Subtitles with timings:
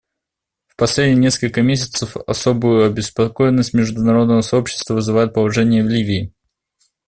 [0.65, 6.33] В последние несколько месяцев особую обеспокоенность международного сообщества вызывает положение в Ливии.